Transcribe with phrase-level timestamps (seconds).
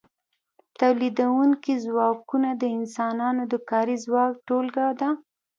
[0.79, 5.09] تولیدونکي ځواکونه د انسانانو د کاري ځواک ټولګه ده.